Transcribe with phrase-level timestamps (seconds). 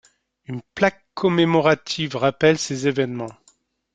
[0.47, 3.35] Une plaque commémorative rappelle ces évènements.